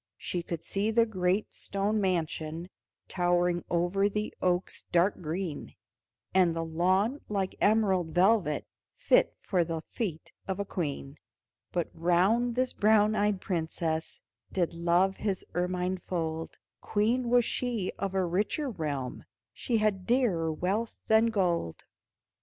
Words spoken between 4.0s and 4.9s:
the oaks'